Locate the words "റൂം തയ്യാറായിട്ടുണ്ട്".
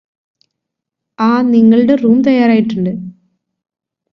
1.95-2.91